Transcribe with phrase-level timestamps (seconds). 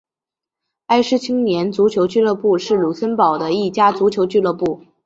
[0.87, 4.81] 埃施青年足球俱乐部是卢森堡的一家足球俱乐部。